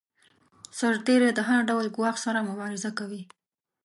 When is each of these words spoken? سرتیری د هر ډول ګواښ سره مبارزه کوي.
سرتیری 0.77 1.29
د 1.33 1.39
هر 1.49 1.59
ډول 1.69 1.85
ګواښ 1.95 2.15
سره 2.25 2.47
مبارزه 2.49 2.89
کوي. 2.99 3.23